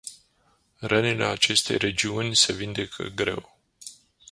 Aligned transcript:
Rănile 0.79 1.25
acestei 1.25 1.77
regiuni 1.77 2.35
se 2.35 2.53
vindecă 2.53 3.03
greu. 3.15 3.55